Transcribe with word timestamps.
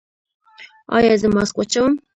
ایا 0.95 1.13
زه 1.21 1.27
ماسک 1.35 1.55
واچوم؟ 1.57 1.91